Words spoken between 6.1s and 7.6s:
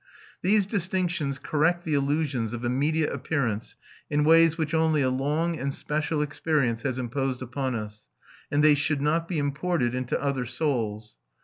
experience has imposed